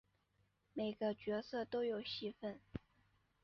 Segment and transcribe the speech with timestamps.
[0.73, 2.59] 每个角色都有戏份